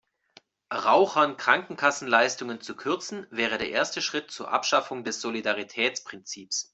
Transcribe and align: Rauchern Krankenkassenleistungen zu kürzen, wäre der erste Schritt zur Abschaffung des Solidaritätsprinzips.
Rauchern 0.73 1.37
Krankenkassenleistungen 1.37 2.59
zu 2.59 2.75
kürzen, 2.75 3.27
wäre 3.29 3.59
der 3.59 3.69
erste 3.69 4.01
Schritt 4.01 4.31
zur 4.31 4.49
Abschaffung 4.51 5.03
des 5.03 5.21
Solidaritätsprinzips. 5.21 6.69